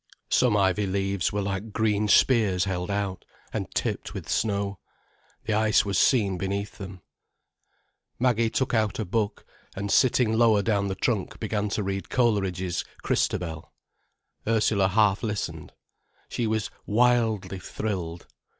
Some 0.31 0.57
ivy 0.57 0.87
leaves 0.87 1.31
were 1.31 1.43
like 1.43 1.73
green 1.73 2.07
spears 2.07 2.63
held 2.63 2.89
out, 2.89 3.23
and 3.53 3.69
tipped 3.75 4.15
with 4.15 4.27
snow. 4.27 4.79
The 5.45 5.53
ice 5.53 5.85
was 5.85 5.99
seen 5.99 6.39
beneath 6.39 6.79
them. 6.79 7.03
Maggie 8.17 8.49
took 8.49 8.73
out 8.73 8.97
a 8.97 9.05
book, 9.05 9.45
and 9.75 9.91
sitting 9.91 10.33
lower 10.33 10.63
down 10.63 10.87
the 10.87 10.95
trunk 10.95 11.39
began 11.39 11.69
to 11.69 11.83
read 11.83 12.09
Coleridge's 12.09 12.83
"Christabel". 13.03 13.71
Ursula 14.47 14.87
half 14.87 15.21
listened. 15.21 15.71
She 16.29 16.47
was 16.47 16.71
wildly 16.87 17.59
thrilled. 17.59 18.25